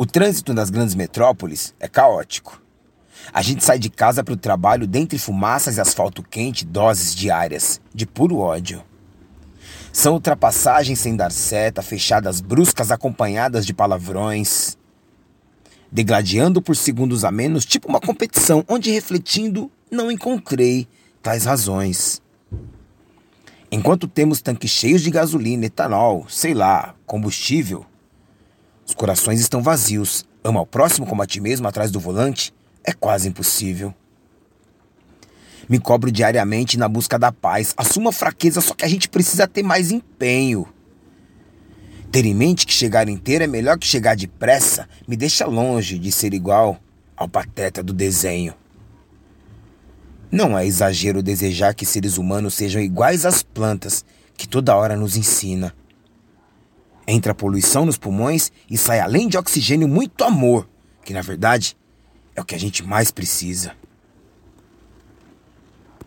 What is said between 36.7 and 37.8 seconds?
na busca da paz.